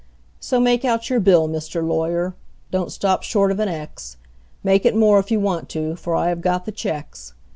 [0.39, 1.87] So make out your bill, Mr.
[1.87, 2.33] Lawyer:
[2.71, 4.17] don't stop short of an X;
[4.63, 7.35] Make it more if you want to, for I have got the checks.